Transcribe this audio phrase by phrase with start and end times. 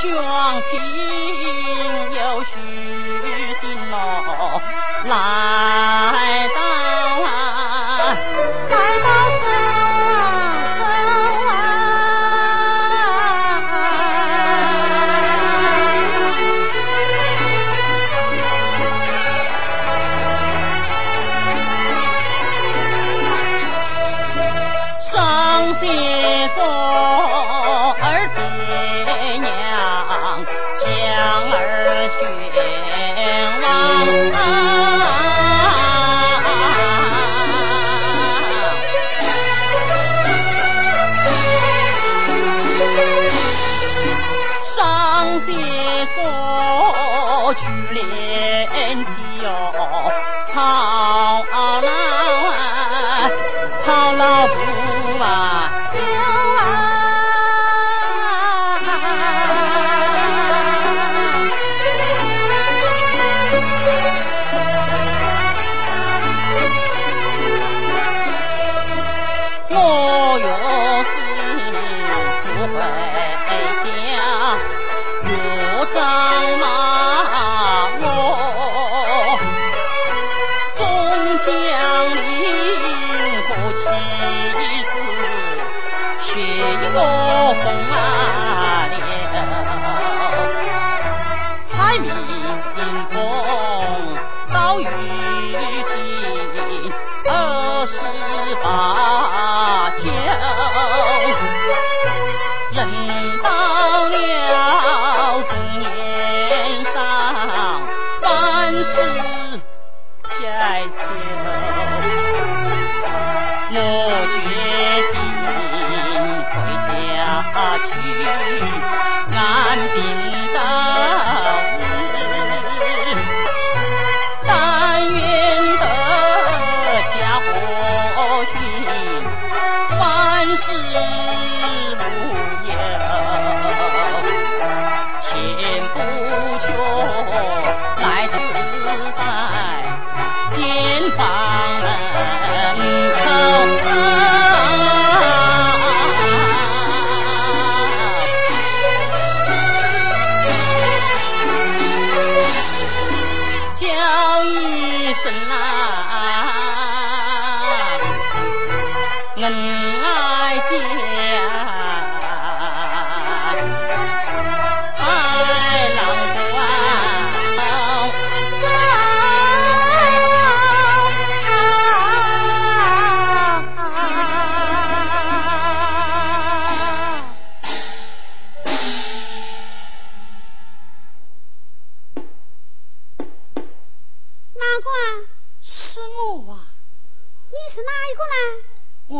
[0.00, 0.80] 双亲
[2.14, 2.54] 有许
[3.60, 4.62] 心哦，
[5.06, 6.17] 来。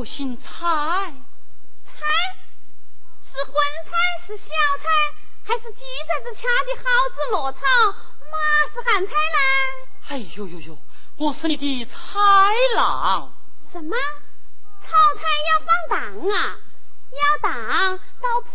[0.08, 0.48] 姓蔡。
[1.84, 2.00] 蔡？
[3.22, 3.52] 是荤
[3.84, 3.92] 菜
[4.26, 4.44] 是小
[4.82, 4.88] 菜，
[5.44, 7.60] 还是鸡崽子掐的蒿子落草？
[8.32, 8.36] 马
[8.72, 9.38] 是旱菜呢？
[10.08, 10.78] 哎呦呦呦！
[11.18, 12.18] 我是你的菜
[12.74, 13.30] 郎。
[13.70, 13.96] 什么？
[14.80, 15.22] 炒菜
[15.52, 16.56] 要放糖啊？
[17.12, 18.50] 要糖到铺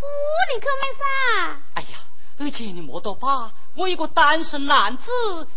[0.54, 1.62] 里去买噻。
[1.76, 2.00] 哎呀，
[2.40, 5.06] 二姐你莫多吧我一个单身男子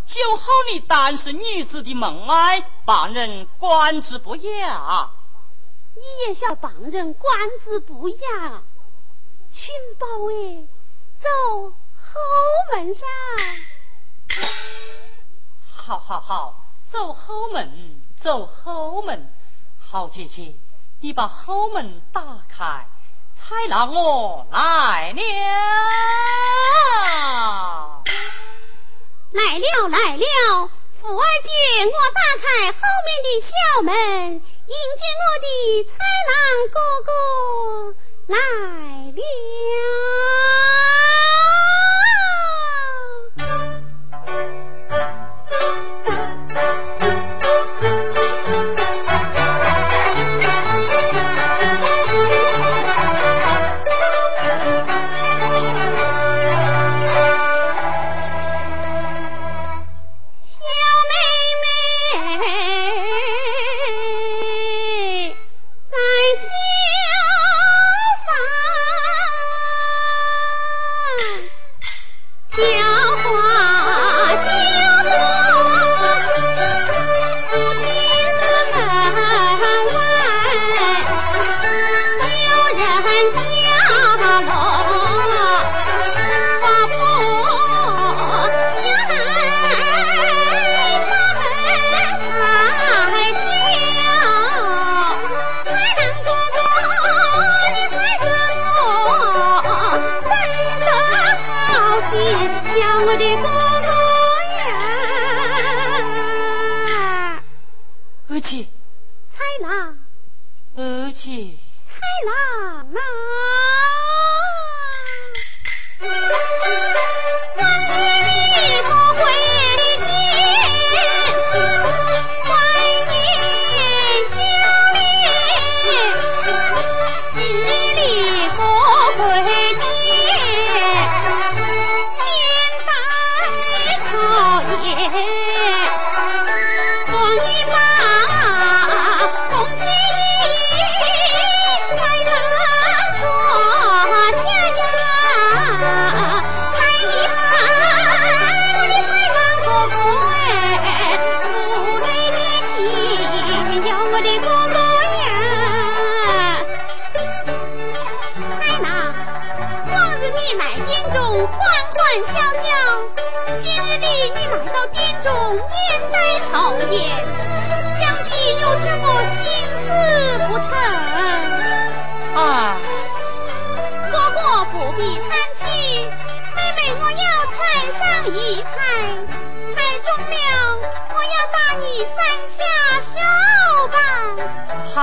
[0.05, 5.11] 就好你单身女子的梦哀，旁人观之不雅。
[5.97, 7.33] 你也想旁人观
[7.65, 8.63] 之不雅？
[9.51, 10.69] 群宝哎，
[11.19, 11.29] 走
[11.71, 12.21] 后
[12.73, 13.09] 门上。
[15.75, 19.33] 好好好，走后门，走后门。
[19.79, 20.55] 好姐姐，
[21.01, 22.87] 你把后门打开，
[23.35, 25.23] 才让我来了。
[29.33, 30.71] 来了来了，
[31.07, 31.49] 富二姐，
[31.87, 33.49] 我打开后面的小
[33.83, 33.95] 门，
[34.35, 35.47] 迎接我的
[35.85, 35.95] 菜
[36.27, 36.35] 郎
[36.73, 36.77] 哥
[37.07, 37.09] 哥
[38.27, 38.37] 来
[39.13, 39.21] 了。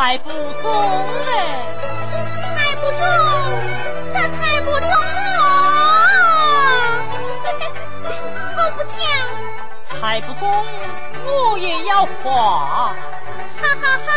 [0.04, 0.36] 猜不中
[1.28, 1.32] 嘞，
[2.58, 3.00] 猜不中，
[4.12, 4.90] 那猜不中，
[8.58, 8.92] 我不讲。
[10.02, 10.44] 猜不中，
[11.24, 12.28] 我也要画。
[12.28, 14.12] 好好好，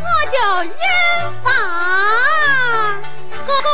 [0.00, 0.72] 我就认
[1.42, 1.46] 罚，
[3.46, 3.68] 哥哥。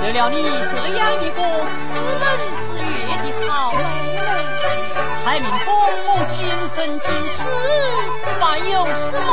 [0.00, 2.22] 得了你这样一个斯文
[2.70, 3.50] 之悦的好。
[3.72, 4.20] 妹妹，
[5.24, 5.68] 还命公
[6.06, 6.38] 我今
[6.74, 7.38] 生今世
[8.38, 9.28] 还有什么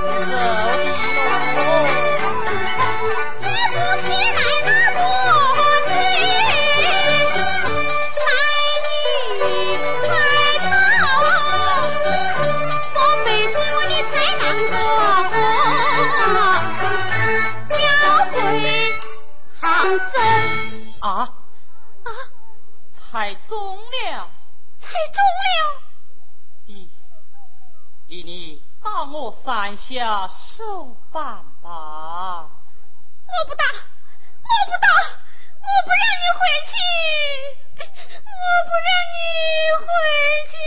[0.00, 0.34] 不走
[28.98, 32.48] 你打我三下手办吧！
[33.28, 33.64] 我不打，
[34.42, 34.88] 我不打，
[35.60, 36.74] 我不让你回去，
[38.26, 39.16] 我不让你
[39.78, 39.86] 回
[40.50, 40.58] 去！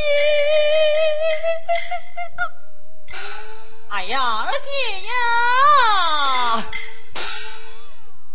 [3.90, 4.68] 哎呀，二姐
[5.08, 5.12] 呀，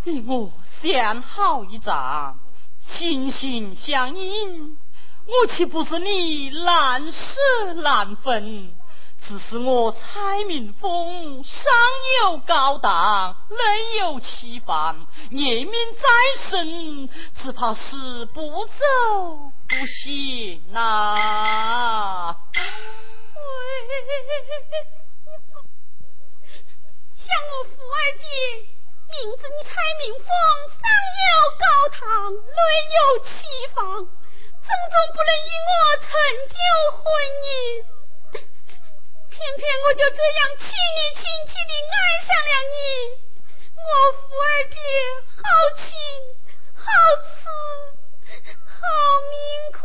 [0.05, 2.39] 你我相好一仗。
[2.81, 4.77] 心心相印，
[5.27, 8.76] 我岂不是你难舍难分？
[9.29, 11.73] 只是我蔡明峰上
[12.23, 16.01] 有高堂，内有妻房，念命在
[16.49, 17.09] 身，
[17.43, 18.73] 只怕是不走
[19.69, 22.37] 不行呐！
[27.15, 28.25] 像我福二姐。
[29.09, 30.29] 名字你蔡明凤，
[30.71, 30.79] 上
[31.27, 31.65] 有高
[31.99, 31.99] 堂，
[32.33, 32.61] 内
[32.95, 33.29] 有妻
[33.75, 36.07] 房，怎总不能与我成
[36.49, 36.55] 就
[37.03, 37.03] 婚
[37.43, 37.96] 姻？
[39.37, 40.65] 偏偏我就这样亲
[40.97, 42.75] 你亲戚的爱上了你，
[43.77, 44.75] 我福二姐
[45.37, 45.39] 好
[45.77, 45.85] 亲
[46.75, 46.81] 好
[47.21, 47.29] 慈
[48.65, 48.75] 好
[49.31, 49.37] 命
[49.73, 49.79] 苦。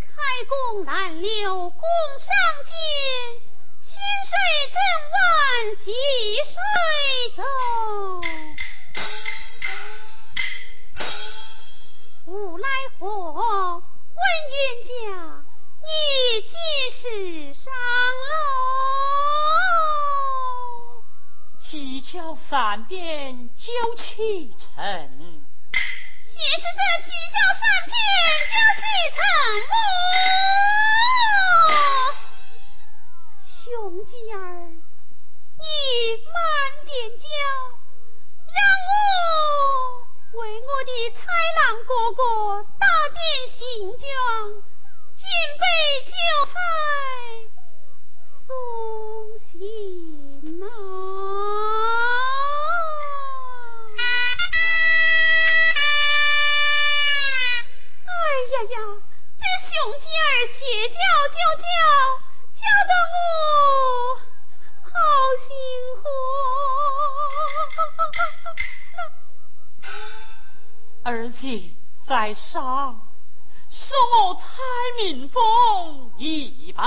[0.00, 0.12] 开
[0.48, 1.80] 弓难留弓
[2.18, 2.26] 上
[2.64, 2.74] 见，
[3.80, 3.92] 薪
[4.26, 4.34] 水
[4.74, 4.76] 整
[5.14, 5.16] 晚
[5.84, 5.86] 积
[6.42, 6.58] 水
[7.36, 7.40] 走。
[12.26, 12.66] 无奈
[12.98, 14.90] 何问冤家，
[15.82, 15.86] 你
[16.40, 16.56] 几
[16.90, 17.70] 时上
[18.30, 18.32] 楼？
[21.60, 24.72] 七桥三遍就启程。
[26.34, 27.94] 也是这七窍三遍
[28.48, 28.82] 就启
[29.14, 29.20] 程
[33.44, 33.62] 兄
[34.06, 34.36] 弟儿，
[35.60, 35.62] 你
[36.32, 36.34] 慢
[36.86, 36.88] 点
[37.18, 37.24] 教，
[38.46, 38.56] 让
[38.88, 38.88] 我
[40.36, 41.16] 为我的豺
[41.56, 42.22] 狼哥哥
[42.80, 43.56] 打点行
[43.96, 44.04] 装，
[45.14, 45.22] 准
[45.60, 45.64] 备
[46.10, 46.12] 酒
[46.50, 46.54] 菜
[48.46, 48.50] 送
[49.38, 50.62] 行呐。
[58.50, 58.76] 呀呀，
[59.38, 60.94] 这雄鸡儿邪叫
[61.28, 61.64] 就叫，
[62.54, 63.14] 叫得我
[64.82, 64.90] 好
[65.46, 65.48] 心
[66.02, 66.04] 慌。
[71.06, 71.70] 二姐
[72.08, 72.98] 在上，
[73.68, 74.42] 受我蔡
[75.02, 76.82] 明凤一拜。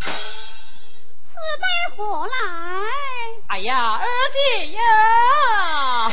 [0.00, 2.32] 此拜何来？
[3.46, 6.10] 哎呀，二姐呀！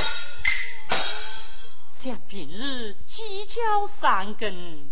[2.01, 4.89] 想平日鸡叫三更，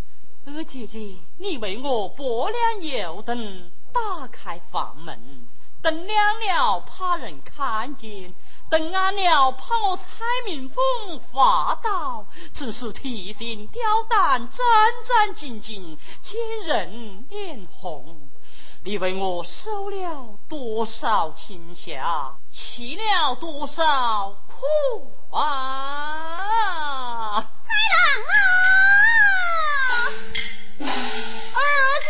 [0.48, 5.48] 二姐姐，你为我拨亮油灯，打开房门，
[5.82, 8.34] 灯亮了怕人看见，
[8.70, 10.04] 灯暗了怕我蔡
[10.46, 10.84] 明凤
[11.32, 14.66] 发到，真是提心吊胆，战
[15.08, 18.28] 战兢兢，见人脸红。
[18.84, 24.56] 你为我受了多少惊吓，吃了多少苦
[25.36, 27.42] 啊！
[27.42, 27.48] 太
[27.94, 27.96] 郎
[30.82, 30.84] 啊，
[31.56, 31.58] 二
[32.04, 32.06] 姐。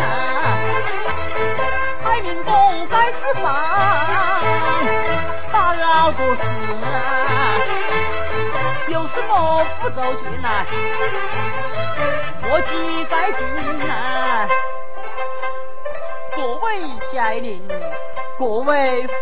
[0.00, 0.56] 啊，
[2.02, 3.52] 开明公在此房，
[5.52, 6.42] 打扰多时
[6.82, 6.86] 啊，
[8.88, 10.64] 有什么不周全呐？
[12.46, 13.42] 我记在心
[13.86, 14.48] 呐。
[16.36, 17.66] 各位家邻，
[18.38, 19.12] 各位父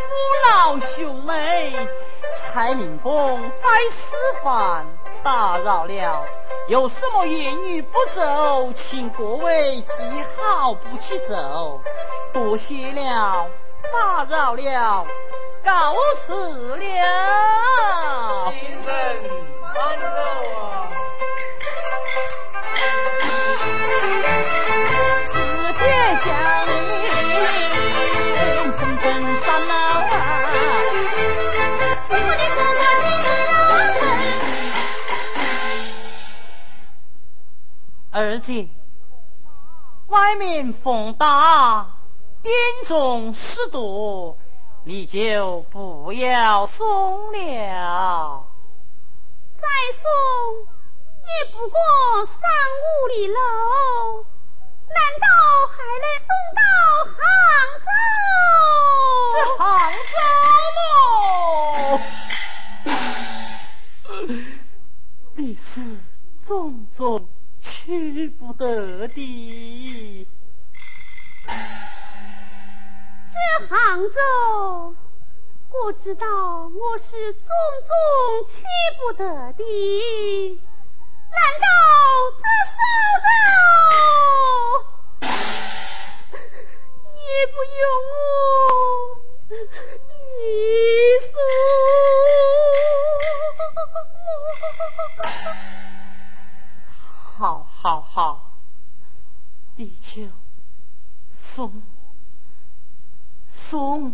[0.51, 1.73] 老兄妹，
[2.53, 4.87] 蔡明凤在私房
[5.23, 6.25] 打扰了，
[6.69, 9.93] 有什么言语不周，请各位记
[10.37, 11.81] 好不去走。
[12.33, 13.47] 多谢了，
[13.93, 15.07] 打扰了，
[15.65, 15.95] 告
[16.27, 16.83] 辞了。
[18.51, 18.93] 先生，
[19.63, 20.07] 慢走
[20.61, 20.89] 啊。
[38.13, 38.53] 儿子，
[40.09, 41.87] 外面风大，
[42.43, 42.55] 店
[42.87, 44.37] 中事多，
[44.85, 48.45] 你就不要送了。
[49.57, 50.05] 再送
[51.23, 51.81] 也不过
[52.27, 52.35] 三
[52.83, 53.35] 五里路，
[54.91, 55.27] 难道
[55.71, 56.61] 还能送到
[57.09, 57.17] 杭
[57.81, 57.89] 州？
[59.33, 59.65] 这杭
[60.13, 60.17] 州
[64.05, 64.37] 么？
[65.37, 65.71] 你是
[66.47, 67.27] 种种。
[67.85, 70.29] 去不得的，
[73.29, 73.35] 这
[73.67, 74.95] 杭州，
[75.73, 76.25] 我知道
[76.69, 77.43] 我是种
[77.89, 77.93] 种
[78.47, 78.63] 去
[79.01, 79.65] 不得的，
[81.29, 81.67] 难道
[82.39, 82.73] 这苏
[83.19, 83.27] 州
[87.03, 88.15] 也不用我
[90.39, 90.47] 一
[91.21, 91.35] 送？
[97.37, 98.53] 好好好，
[99.77, 100.23] 地球，
[101.33, 101.83] 松。
[103.49, 104.13] 松。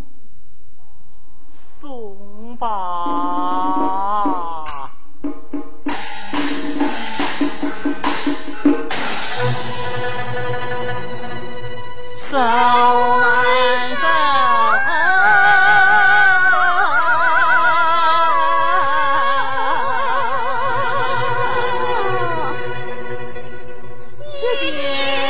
[1.81, 4.91] 松吧，
[12.31, 12.95] 上。
[24.57, 25.28] 谢谢。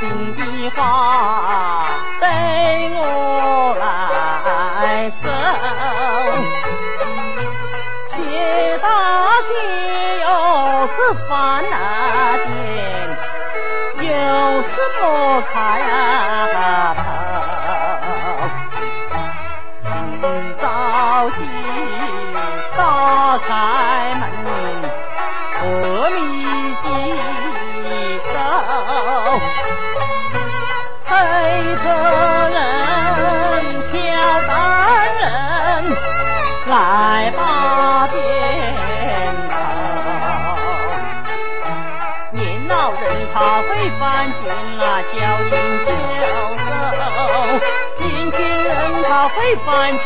[0.00, 1.47] 心的话。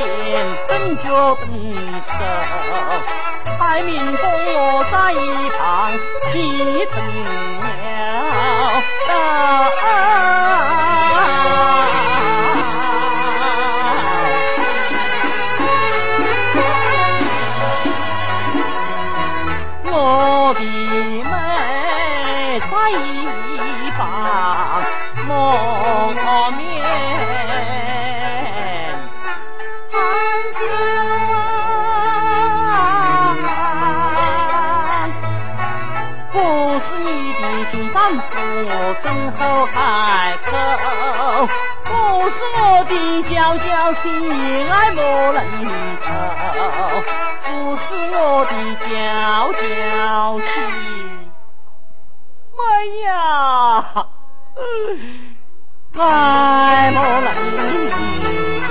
[0.02, 1.36] 犯贱，本就
[37.92, 38.32] 丈夫
[39.02, 39.76] 怎好开
[40.44, 40.50] 口？
[41.84, 41.90] 不
[42.30, 44.02] 是我的娇娇心
[44.70, 45.00] 爱莫
[45.32, 45.38] 能
[45.98, 46.04] 透，
[47.44, 47.84] 不是
[48.16, 48.16] 我
[48.46, 48.90] 的娇
[49.52, 49.60] 娇
[50.40, 50.44] 妻，
[52.56, 52.60] 哎
[53.04, 53.10] 呀，
[55.98, 56.00] 爱
[56.92, 57.28] 莫能
[58.66, 58.70] 透。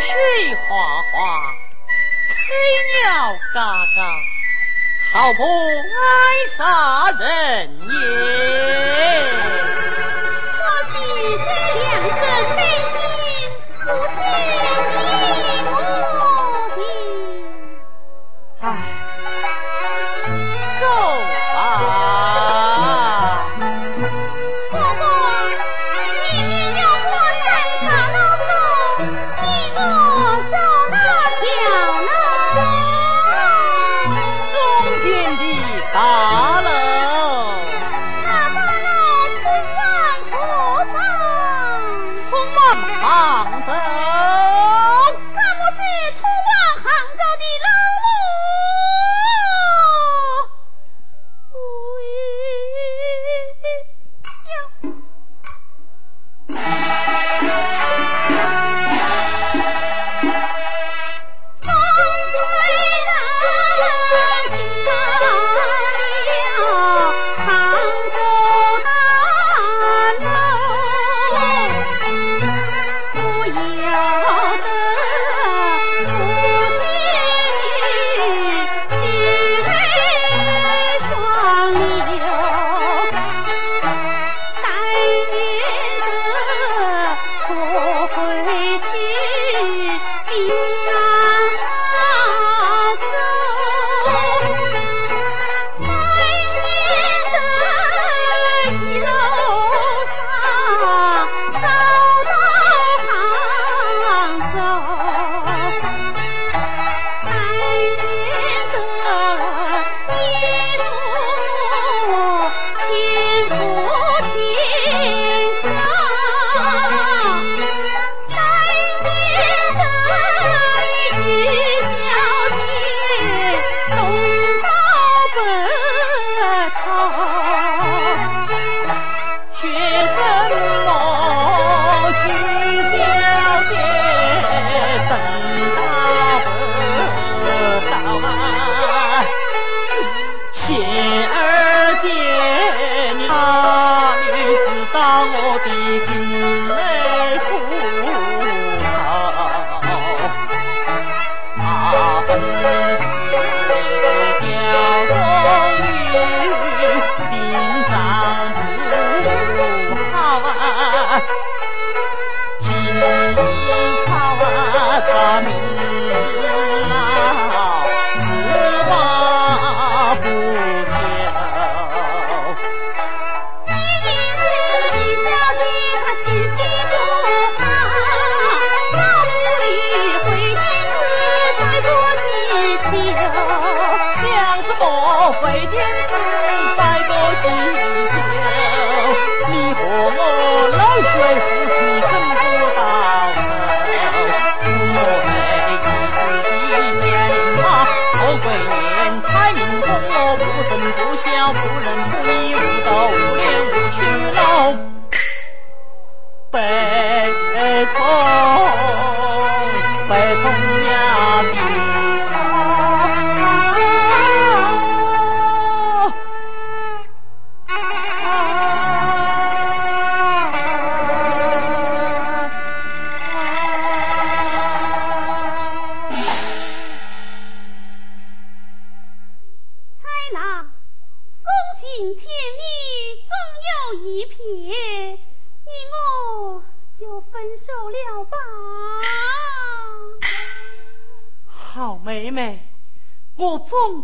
[0.00, 1.54] 水哗哗
[2.28, 2.34] 黑
[2.92, 3.98] 鸟嘎嘎
[5.12, 6.04] 好不爱
[6.56, 9.55] 杀人也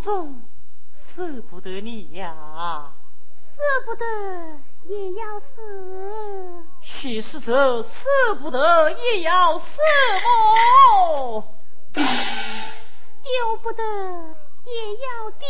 [0.05, 0.43] 总
[1.15, 2.93] 舍不得你呀，
[3.57, 4.05] 舍不得
[4.85, 5.47] 也要死。
[6.83, 7.89] 其实这舍
[8.43, 9.65] 不得也要死
[10.93, 11.45] 么？
[11.95, 12.03] 丢
[13.63, 13.83] 不得
[14.65, 14.73] 也
[15.07, 15.47] 要丢。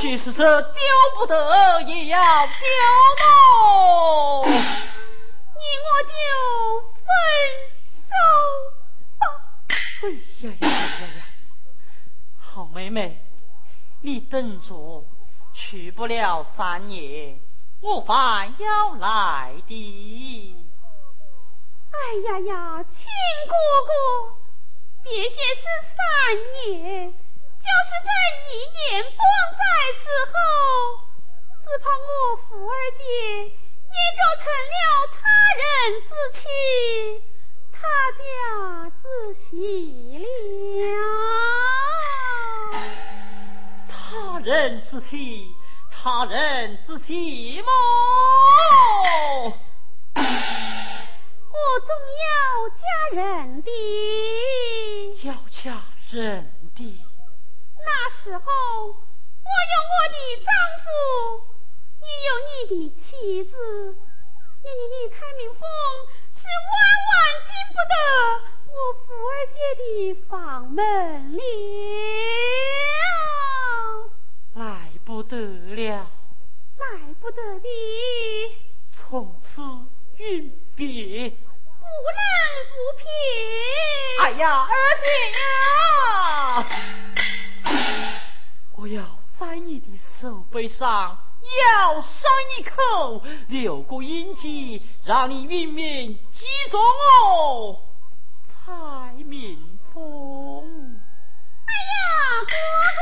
[0.00, 0.80] 其实这丢
[1.16, 2.52] 不得也要丢
[3.18, 4.46] 么？
[4.48, 6.12] 你我就
[6.82, 7.08] 分
[8.02, 8.10] 手
[8.74, 8.75] 吧。
[10.02, 10.10] 哎
[10.42, 11.24] 呀呀呀呀！
[12.38, 13.18] 好妹妹，
[14.02, 15.04] 你等着，
[15.54, 17.38] 去不了三年，
[17.80, 20.56] 我反要来的。
[21.92, 21.96] 哎
[22.28, 23.06] 呀呀，亲
[23.48, 23.54] 哥
[23.86, 23.92] 哥，
[25.02, 25.62] 别说是
[25.96, 25.96] 三
[26.66, 28.10] 年，就是这
[28.52, 29.24] 一年光
[29.56, 29.64] 在
[29.96, 30.36] 此后，
[31.64, 33.00] 只怕我福儿姐
[33.44, 34.44] 也就成
[34.74, 34.76] 了
[35.10, 35.16] 他
[35.56, 35.64] 人
[36.02, 36.44] 之妻，
[37.86, 39.04] 他家之
[39.48, 39.50] 媳
[40.18, 40.94] 了。
[43.88, 43.94] 他
[44.40, 45.54] 人之妻，
[45.90, 47.70] 他人之妻么？
[50.16, 51.88] 我总
[52.24, 52.28] 要
[52.70, 52.82] 嫁
[53.22, 53.70] 人的。
[55.22, 55.80] 要嫁
[56.10, 56.80] 人的，
[57.78, 57.88] 那
[58.22, 60.48] 时候，我有我的丈
[60.82, 60.86] 夫，
[62.00, 62.72] 你有你的
[63.02, 63.06] 妻
[63.44, 63.52] 子，
[64.62, 65.60] 你你你蔡明凤
[66.10, 66.74] 是万
[67.08, 67.14] 万
[67.46, 67.94] 进不得
[68.72, 68.74] 我
[69.04, 69.84] 福儿姐的
[70.28, 70.34] 房
[70.70, 70.80] 门
[71.32, 71.38] 了。
[74.54, 76.10] 来不得了，
[76.78, 76.84] 来
[77.20, 77.68] 不得的，
[78.92, 79.62] 从此
[80.18, 81.30] 云别。
[81.30, 81.84] 不
[82.16, 82.20] 能
[82.72, 83.04] 不撇。
[84.22, 84.72] 哎呀，二
[85.02, 85.40] 姐呀，
[88.76, 89.02] 我要
[89.38, 97.80] 在你的手背上咬上一口，留个印记，让你云面记住我
[98.48, 101.00] 蔡明凤。
[101.66, 102.00] 哎呀，
[102.46, 102.52] 哥
[102.96, 103.00] 哥，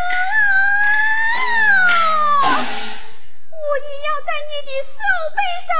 [3.50, 4.96] 我也要在你的手
[5.34, 5.72] 背上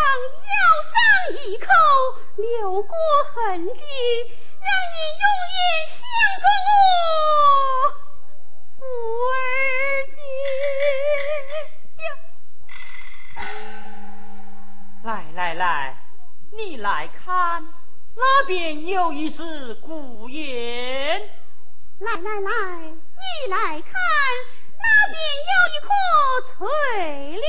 [0.51, 0.57] 咬
[0.91, 0.95] 上
[1.45, 1.67] 一口，
[2.37, 2.93] 留过
[3.35, 3.35] 痕
[3.67, 3.81] 迹，
[4.61, 5.57] 让你永远
[5.91, 6.01] 想
[6.41, 6.69] 着我
[8.79, 8.81] 福
[9.29, 9.35] 儿
[10.07, 10.17] 姐。
[15.03, 15.97] 来来来，
[16.53, 17.65] 你来看，
[18.17, 21.21] 那边有一只孤雁。
[22.01, 22.51] 来来来，
[22.91, 23.93] 你来看，
[24.79, 25.19] 那边
[25.51, 25.89] 有一棵
[26.53, 26.67] 翠
[27.33, 27.43] 柳，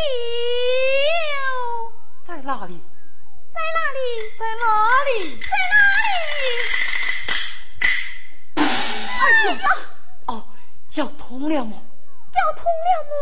[2.28, 2.82] 在哪里？
[3.54, 4.00] 在哪里？
[4.40, 4.64] 在哪
[5.06, 5.40] 里？
[5.40, 5.76] 在哪
[6.06, 6.20] 里？
[8.58, 9.22] 哎
[9.54, 9.54] 呀，
[10.28, 10.30] 哦，
[10.94, 11.78] 要通了吗？
[12.34, 13.14] 要通了么？